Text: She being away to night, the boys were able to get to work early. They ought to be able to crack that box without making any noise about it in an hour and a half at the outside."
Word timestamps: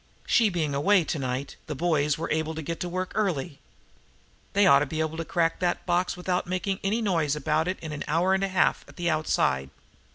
She 0.25 0.49
being 0.49 0.73
away 0.73 1.03
to 1.03 1.19
night, 1.19 1.57
the 1.67 1.75
boys 1.75 2.17
were 2.17 2.31
able 2.31 2.55
to 2.55 2.63
get 2.63 2.79
to 2.79 2.89
work 2.89 3.11
early. 3.13 3.59
They 4.53 4.65
ought 4.65 4.79
to 4.79 4.87
be 4.87 4.99
able 4.99 5.15
to 5.17 5.23
crack 5.23 5.59
that 5.59 5.85
box 5.85 6.17
without 6.17 6.47
making 6.47 6.79
any 6.83 7.03
noise 7.03 7.35
about 7.35 7.67
it 7.67 7.77
in 7.81 7.91
an 7.91 8.03
hour 8.07 8.33
and 8.33 8.43
a 8.43 8.47
half 8.47 8.83
at 8.87 8.95
the 8.95 9.11
outside." 9.11 9.69